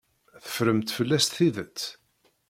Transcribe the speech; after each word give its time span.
Teffremt 0.43 0.89
fell-as 0.95 1.25
tidet. 1.35 1.79